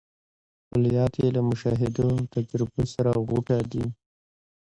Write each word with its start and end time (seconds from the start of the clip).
کلیات 0.69 1.13
یې 1.21 1.27
له 1.35 1.41
مشاهدو 1.49 2.05
او 2.15 2.19
تجربو 2.35 2.81
سره 2.93 3.11
غوټه 3.27 3.57
دي. 3.71 3.85